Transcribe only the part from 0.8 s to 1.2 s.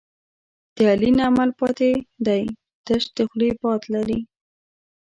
علي